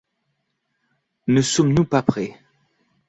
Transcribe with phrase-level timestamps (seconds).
[1.27, 2.35] Ne sommes-nous pas prêts?